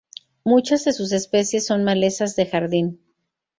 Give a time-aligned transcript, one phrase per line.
[0.43, 3.01] Muchas de sus especies son malezas de jardín.